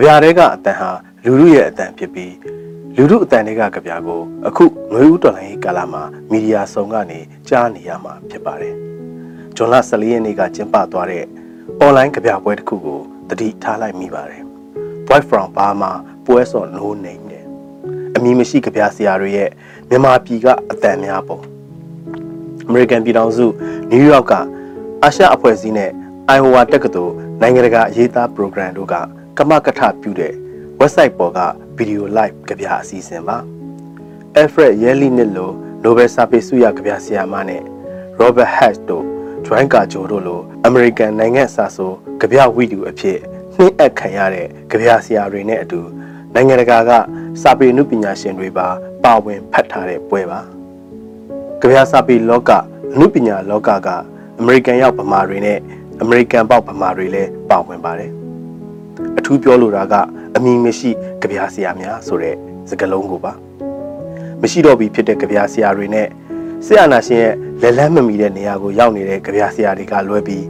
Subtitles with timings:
[0.00, 0.90] ကြပြတဲကအတန်ဟာ
[1.24, 2.34] လူလူရဲ့အတန်ဖြစ်ပြီး
[2.96, 8.74] လူလူအတန်တွေကကြပြကိုအခုငွေဦးတော်လိုင်းရေးကာလမှာမီဒီယာဆောင်ကနေကြားနေရမှာဖြစ်ပါတယ်။
[9.56, 11.24] ဂျွန်လ14ရက်နေ့ကကျင်းပသွားတဲ့
[11.84, 14.42] online ကြပြပွဲတစ်ခုကိုတတိထားလိုက်မိပါတယ်။
[15.08, 15.92] Boy from Burma
[16.26, 17.44] ပွဲစော် no name နဲ့
[18.16, 19.50] အမည်မရှိကြပြဆရာတွေရဲ့
[19.88, 21.38] မြန်မာပြည်ကအတန်များပုံ
[22.68, 23.46] အမေရိကန်ပြည်ထောင်စု
[23.90, 24.32] နယူးယောက်က
[25.02, 25.90] အာရှအဖွဲ့အစည်းနဲ့
[26.36, 28.96] Iowa တက္ကသိုလ်နိုင်ငံတကာအရေးသား program တို့က
[29.42, 30.32] ကမကထပြုတဲ့
[30.80, 31.40] website ပေါ်က
[31.78, 33.38] video live ကြပြအစီအစဉ်ပါ
[34.40, 35.50] Alfred Yellinit လို
[35.84, 37.62] Nobel စာပေဆုရကြပြဆရာမနဲ့
[38.20, 39.04] Robert Hatch တို့
[39.46, 43.18] Joan Carjo တို့လို American နိုင်ငံစာဆိုကြပြဝိတူအဖြစ်
[43.56, 45.80] နှင်းအပ်ခံရတဲ့ကြပြဆရာတွေနဲ့အတူ
[46.34, 46.90] နိုင်ငံတကာက
[47.42, 48.68] စာပေအမှုပညာရှင်တွေပါ
[49.04, 50.40] ပါဝင်ဖတ်ထားတဲ့ပွဲပါ
[51.60, 52.50] ကြပြစာပေလောက
[52.92, 53.88] အမှုပညာလောကက
[54.40, 55.58] အမေရိကန်ရောက်ဗမာတွေနဲ့
[56.00, 58.19] အမေရိကန်ပေါက်ဗမာတွေလည်းပါဝင်ပါတယ်အ
[59.29, 59.93] ထူးပြောလိုတာက
[60.35, 60.89] အမည်မရှိ
[61.21, 62.35] ကြပြဆရာများဆိုတဲ့
[62.69, 63.33] စကားလုံးကိုပါ
[64.41, 66.07] မရှိတော့ပြီဖြစ်တဲ့ကြပြဆရာတွေနဲ့
[66.65, 70.45] ဆရာနာရှင်ရဲ့လက်လန်းမမီတဲ့နေရာကိုရောက်နေတဲ့ကြပြဆရာတွေကလွဲပြီး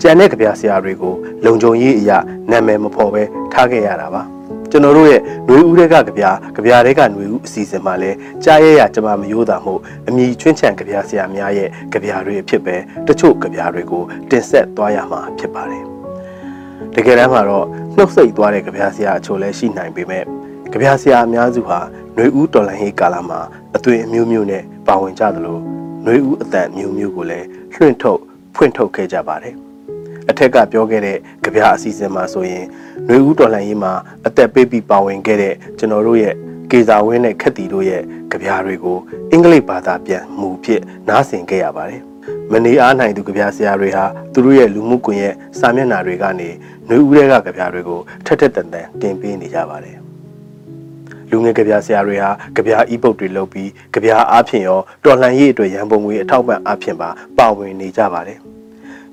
[0.00, 2.18] ကြံတဲ့ကြပြဆရာတွေကိုလုံခြုံရေးအရာ
[2.50, 4.22] နာမည်မဖော်ပဲထားခဲ့ရတာပါ
[4.70, 8.10] ကျွန်တော်တို့ရဲ့ຫນွေဦးတွေကကြပြကြပြတွေကຫນွေဦးအစီအစဉ်မှာလဲ
[8.44, 15.84] ကြားရရကျမမရိုးတာမို့အမိချွင်းချံကြပြဆရာများရဲ့ကြပြတွေအဖြစ်ပဲတချို့ကြပြတွေကိုတင်ဆက်သွားရမှာဖြစ်ပါတယ်
[16.94, 17.66] တကယ်တမ်းမှာတော့
[17.99, 20.23] နှုတ်ဆက်သွားတဲ့ကြပြားဆရာအချို့လည်းရှိနိုင်ပေမဲ့
[20.71, 21.79] ကြပြားဆရာအများစုဟာ
[22.15, 23.39] နှွေဦးတော်လှန်ရေးကာလမှာ
[23.75, 25.57] အသွင်အမျိုးမျိုးနဲ့ပါဝင်ကြသလို
[26.05, 28.21] နှွေဦးအတန်မျိုးမျိုးကိုလည်းလွှင့်ထုတ်
[28.55, 29.55] ဖွင့်ထုတ်ခဲ့ကြပါတယ်
[30.29, 32.65] အထက်ကပြောခဲ့တဲ့ကြပြားအစီအစဉ်မှာဆိုရင်
[33.07, 33.93] နှွေဦးတော်လှန်ရေးမှာ
[34.27, 36.33] အသက်ပေးပြီးပါဝင်ခဲ့တဲ့ကျွန်တော်တို့ရဲ့
[36.71, 38.97] ကေဇာဝင်းနဲ့ခက်တီတို့ရဲ့ကြပြားတွေကို
[39.31, 42.01] အင်္ဂလိပ်ဘာသာပြန်မူဖြစ်နားဆင်ခဲ့ရပါတယ်။
[42.51, 46.49] မနေအားနိုင်သူကြပြဆရာတွေဟာသူတို့ရဲ့လူမှုကွန်ရက်စာမျက်နှာတွေကနေ
[46.87, 49.97] ຫນွေဦးတွေကကြပြတွေကိုထက်ထက်တန်တန်တင်ပေးနေကြပါတယ်
[51.31, 58.39] လူငယ်ကြပြဆရာတွေဟာကြပြ e-book တွေလုပ်ပြီးကြပြအားဖြင့်ရောတော်လှန်ရေးအတွက်ရန်ပုံငွေအထောက်ပံ့အားဖြင့်ပါပါဝင်နေကြပါတယ်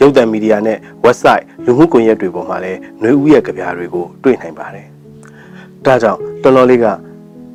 [0.00, 4.86] ရုပ်သံမီဒီယာနဲ့ website လူမှုကွန်ရက်တွေပေါ်မှာလည်းနှွေဦးရဲ့ကြပြတွေကိုတွေ့နိုင်ပါတယ်။
[5.84, 6.86] ဒါကြောင့်တော်တော်လေးက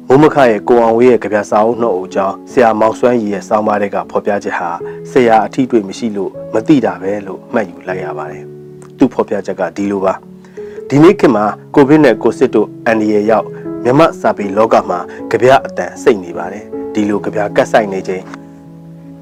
[0.10, 4.70] မိုးမခရဲ့ကိုအောင်ဝေးရဲ့ကြပြစာအုပ်နှုတ်အုပ်ကြောင်းဆရာမောင်စွမ်းရီရဲ့စောင်းပါးတွေကဖော်ပြချက်ဟာ
[5.12, 8.44] ဆရာအထီးတွေ့မရှိလို့မသိတာပဲလို့မှတ်ယူလိုက်ရပါတယ်။
[8.98, 10.14] သူ့ဖော်ပြချက်ကဒီလိုပါ။
[10.90, 11.46] ဒီနေ့ခေတ်မှာ
[11.76, 13.48] ကိုဗစ်နဲ့ကိုစစ်တို့အန်ဒီရရောက်
[13.84, 15.00] မြမစာပေလောကမှာ
[15.32, 18.24] ကြပြအတန်စိတ်နေပါတယ်။ဒီလိုကြပြကတ်ဆိုင်နေခြင်း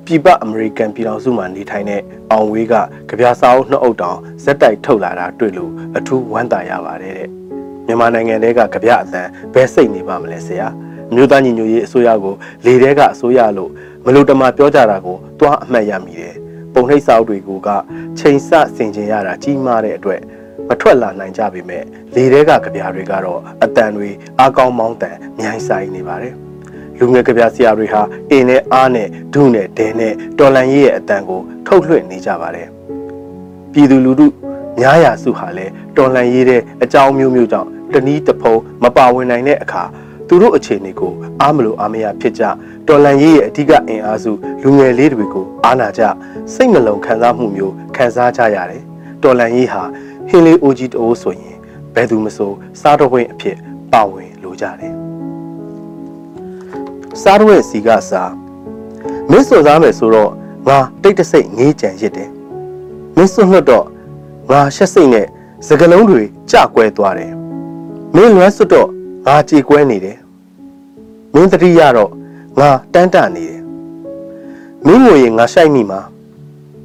[0.05, 2.01] ပြည်ပအမေရိကန်ပြည်ထောင်စုမှာနေထိုင်တဲ့
[2.31, 2.73] အောင်ဝေးက
[3.09, 7.43] ကြပြစာအုပ်နှစ်အုပ်တောင်ဇက်တိုက်ထုတ်လာတာတွေ့လို့အထူးဝမ်းသာရပါတယ်တဲ့
[7.88, 10.67] မြန်မာနိုင်ငံတဲကကြပြအတန်ဘယ်စိတ်နေပါမလဲဆရာ
[11.09, 12.35] အမျိုးသားညီညွတ်ရေးအစိုးရကို
[12.66, 13.71] လေတဲကအစိုးရလို့
[14.05, 16.35] မလို့တမပြောကြတာကိုတွားအမှတ်ရမိတယ်
[16.73, 17.69] ပုံနှိပ်စာအုပ်တွေကိုက
[18.19, 20.21] ချိန်ဆဆင်ကျင်ရတာကြီးမားတဲ့အတွက်
[20.69, 21.83] မထွက်လာနိုင်ကြပေမဲ့
[22.16, 24.09] လေတဲကကြပြတွေကတော့အတန်တွေ
[24.41, 26.35] အကောင်းမောင်းတန်မြိုင်းဆိုင်နေပါတယ်
[27.00, 32.67] လူငယ်ကြပြဆရာတွေဟာအင်းနဲ့အားနဲ့ဒုနဲ့ဒဲနဲ့တော်လန်ရေးရဲ့အတန်ကိုထုတ်လွှင့်နေကြပါတယ်။
[33.73, 34.27] ပြည်သူလူထု
[34.79, 39.84] များရာစုဟာလည်းတော်လန်ရေးတဲ့အကြောင်းမျိုးမျိုးကြောင့်တနည်းတစ်ဖုံမပါဝင်နိုင်တဲ့အခါ
[40.28, 42.44] သူတို့အခြေအနေကိုအားမလို့အားမရဖြစ်ကြ
[42.88, 44.31] တော်လန်ရေးရဲ့အဓိကအင်အားစု
[44.62, 46.01] လူငယ်လေးတွေကိုအားနာကြ
[46.53, 48.83] စိတ်နှလုံးခံစားမှုမျိုးခံစားကြရတယ်။
[49.23, 49.83] တော်လန်ရေးဟာ
[50.29, 51.57] ဟင်းလေးအိုကြီးတိုးဆိုရင်
[51.95, 52.51] ဘယ်သူမဆို
[52.81, 53.57] စားတော်ဝင်အဖြစ်
[53.94, 54.94] ပါဝင်လိုကြတယ်။
[57.22, 58.31] စားတော့ရဲ့စီကစား
[59.29, 60.31] မင်းစွန်စားမယ်ဆိုတော့
[60.67, 62.29] ငါတိတ်တဆိတ်ငေးကြံရစ်တယ်
[63.16, 63.85] မင်းစွန်လွတ်တော့
[64.52, 65.28] ငါရှက်စိတ်နဲ့
[65.68, 66.22] စကလုံးတွေ
[66.52, 67.34] ကြကွဲသွားတယ်
[68.16, 68.90] မင်းလွမ်းစွတ်တော့
[69.26, 70.18] ငါကြေကွဲနေတယ်
[71.34, 72.12] မင်းတတိရတော့
[72.59, 73.62] ငါတန်းတနေတယ်
[74.86, 76.00] မင်းငွေရင်ငါရှိုက်မိမှာ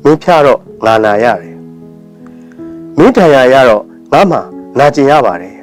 [0.05, 1.57] မင်းဖြားတော့ငါနာရတယ်
[2.99, 3.83] မင်းတန်ရာရတော့
[4.13, 4.39] ငါမှ
[4.79, 5.59] နာကျင်ရပါတယ်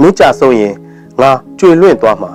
[0.00, 0.74] မင်းကြဆုံးရင်
[1.20, 2.32] ငါကျွေလွင့်သွားမှာ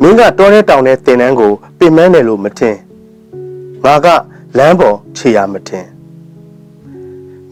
[0.00, 2.76] မင်းကတောထဲတောင်ထဲတင်တန်းကိုပင်မန်းတယ်လို့မထင်
[3.84, 4.06] ငါက
[4.58, 5.95] လမ်းပေါ်ခြေရမထင်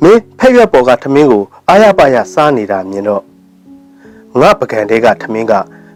[0.04, 3.22] မင်းဖက်ရွက်ပေါ်ကထမင်းကိုအာရပါရစားနေတာမြင်တော့
[4.40, 5.52] ငါပကံတဲကထမင်းက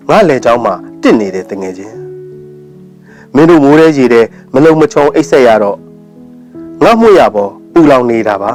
[0.08, 1.96] ငါလေချောင်းမှာတစ်နေတဲ့တငယ်ချင်း
[3.34, 5.78] မင်းတို့မိုးရဲကြီးတဲ့မလုံမချုံအိတ်ဆက်ရတော့
[6.82, 8.50] ငါမှုရပေါ်ပူလောင်နေတာပါ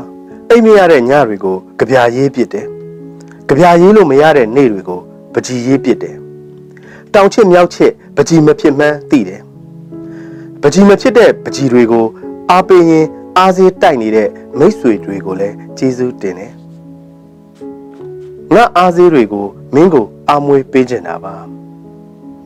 [0.49, 2.65] အိမ်မရတဲ့ညတွေကိုကြပြာရေးပစ်တယ်
[3.47, 4.99] ကြပြာရေးလို့မရတဲ့နေ့တွေကို
[5.33, 6.15] ပကြီးရေးပစ်တယ်
[7.13, 9.41] တောင်ချစ်မြောက်ချစ်ပကြီးမဖြစ်မှန်းသိတယ်
[10.61, 12.05] ပကြီးမဖြစ်တဲ့ပကြီးတွေကို
[12.49, 13.05] အားပေးရင်
[13.39, 16.53] အားစေးတိုက်နေတဲ့မိတ်ဆွေတွေကိုလည်းကျေးဇူးတင်တယ်
[18.53, 19.45] ငါအားစေးတွေကို
[19.75, 21.35] မင်းကိုအာမွေပေးချင်တာပါ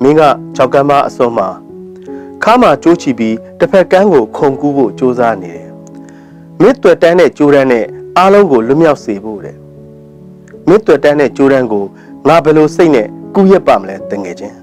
[0.02, 0.22] မင်းက
[0.56, 1.48] ကြောက်ကမ်းမအစုံမှာ
[2.44, 5.70] ခါမှာကြိုးချီပြီးတစ်ဖက်ကန်းကိုခုန်ကူးဖို့ကြိုးစားနေတယ်
[6.62, 7.86] မင်းတွေ့တန်းတဲ့ကြိုးတန်းနဲ့
[8.18, 9.58] အားလုံးကိုလွတ်မြောက်စေဖို့တဲ့
[10.68, 11.86] မင်းတွေ့တန်းတဲ့ကြိုးတန်းကို
[12.28, 14.58] ငါဘယ်လိုစိတ်နဲ့ကူးရက်ပါမလဲတငယ်ချင်း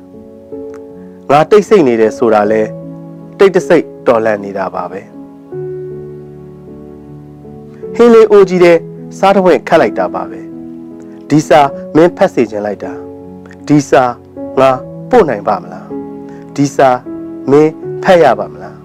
[1.31, 2.63] ငါတိတ်ဆိတ်နေတယ်ဆိုတာလဲ
[3.39, 5.14] တိတ်တဆိတ်တော်လန့်နေတာပါပဲ
[7.95, 8.79] ဟင်းလေးအိုကြီးတဲ့
[9.19, 10.41] စားတစ်ဝက်ခတ်လိုက်တာပါပဲ
[11.29, 11.61] ဒီစာ
[11.97, 12.93] မင်းဖတ်စေခြင်းလိုက်တာ
[13.69, 14.03] ဒီစာ
[14.59, 14.71] ငါ
[15.11, 15.87] ပို့နိုင်ပါမလား
[16.57, 16.89] ဒီစာ
[17.51, 18.79] မင်းဖတ်ရပါမလား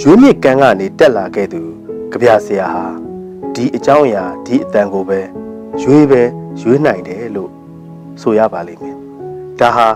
[0.00, 1.62] ရွေးမြစ်ကန်းကနေတက်လာခဲ့သူ
[2.12, 2.84] ကြပြဆရာဟာ
[3.54, 5.20] ဒီအကြောင်းအရာဒီအတန်ကိုပဲ
[5.82, 6.22] ရွေးပဲ
[6.60, 7.50] ရွေးနိုင်တယ်လို့
[8.20, 8.96] ဆိုရပါလိမ့်မယ်
[9.60, 9.88] ဒါဟာ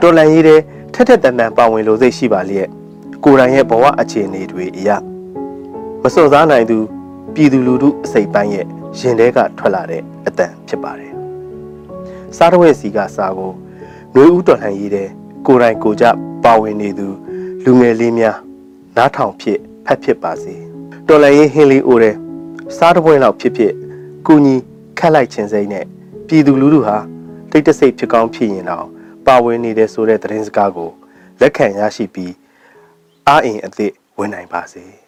[0.00, 0.60] တော်လန်ရေးတဲ့
[0.94, 2.68] ထက်ထက်တန်တန်ပါဝင်လို့စိတ်ရှိပါလျက်
[3.24, 4.96] ကိုယ်တိုင်ရဲ့ဘဝအခြေအနေတွေအရာ
[6.04, 6.78] မစွန့်စားနိုင်သူ
[7.34, 8.66] ပြည်သူလူထုအစိတ်ပိုင်းရဲ့
[8.98, 11.12] ရင်ထဲကထွက်လာတဲ့အတန်ဖြစ်ပါတယ်
[12.36, 13.52] စားတော်ရဲ့စီကစားကို
[14.14, 15.08] နှွေဦးတော်လှန်ရေးတဲ့
[15.46, 16.06] ကိုယ်တိုင်ကိုယ်ကြ
[16.44, 17.08] ပါဝင်နေသူ
[17.64, 18.38] လူငယ်လေးများ
[18.96, 20.54] နားထောင်ဖြစ်ဖက်ဖြစ်ပါစေ
[21.08, 22.16] တော်လှန်ရေးဟင်းလေးအိုတဲ့
[22.76, 23.72] စားတော်ပွဲလောက်ဖြစ်ဖြစ်
[24.26, 24.54] ကုညီ
[24.98, 25.84] ခတ်လိုက်ခြင်းစိမ့်နဲ့
[26.26, 26.96] ပြည်သူလူထုဟာ
[27.50, 28.86] တိတ်တဆိတ်ဖြစ်ကောင်းဖြစ်ရင်တော့
[29.26, 30.90] ပါဝင်နေတဲ့ဆိုတဲ့သတင်းစကားကို
[31.40, 32.32] လက်ခံရရှိပြီး
[33.28, 34.84] အားအင်အသည့်ဝင်နိုင်ပါစေ။